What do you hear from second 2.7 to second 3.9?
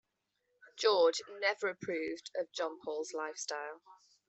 Paul's lifestyle.